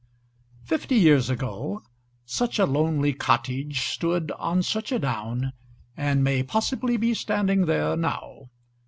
Fifty 0.63 0.95
years 0.95 1.29
ago 1.29 1.83
such 2.25 2.57
a 2.57 2.65
lonely 2.65 3.13
cottage 3.13 3.81
stood 3.81 4.31
on 4.31 4.63
such 4.63 4.91
a 4.91 4.97
down, 4.97 5.53
and 5.95 6.23
may 6.23 6.41
possibly 6.41 6.97
be 6.97 7.13
standing 7.13 7.67
there 7.67 7.95
now. 7.95 8.49